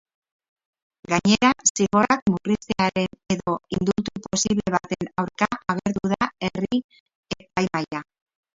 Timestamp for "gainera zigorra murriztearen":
1.11-3.35